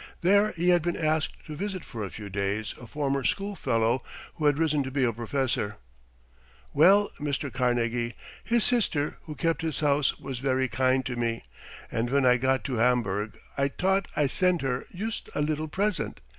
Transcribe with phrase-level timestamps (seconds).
[0.21, 4.01] There he had been asked to visit for a few days a former schoolfellow,
[4.33, 5.77] who had risen to be a professor:
[6.73, 7.53] "Well, Mr.
[7.53, 11.43] Carnegie, his sister who kept his house was very kind to me,
[11.91, 16.19] and ven I got to Hamburg I tought I sent her yust a little present.